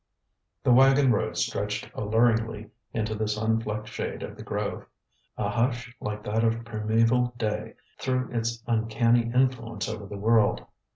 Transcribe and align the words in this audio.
The 0.63 0.71
wagon 0.73 1.11
road 1.11 1.37
stretched 1.37 1.91
alluringly 1.93 2.71
into 2.91 3.13
the 3.13 3.27
sunflecked 3.27 3.87
shade 3.87 4.23
of 4.23 4.35
the 4.35 4.41
grove. 4.41 4.87
A 5.37 5.47
hush 5.47 5.95
like 6.01 6.23
that 6.23 6.43
of 6.43 6.65
primeval 6.65 7.35
day 7.37 7.75
threw 7.99 8.27
its 8.31 8.63
uncanny 8.65 9.31
influence 9.31 9.87
over 9.87 10.07
the 10.07 10.17
world. 10.17 10.65